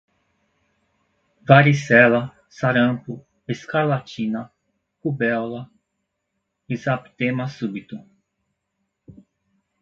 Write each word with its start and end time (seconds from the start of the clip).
Varicela, 1.47 2.33
Sarampo, 2.49 3.23
Escarlatina, 3.47 4.51
Rubéola, 5.03 5.69
Exabtema 6.67 7.47
Súbito 7.47 7.97